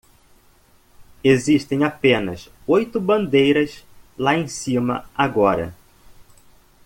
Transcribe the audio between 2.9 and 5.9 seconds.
bandeiras lá em cima agora.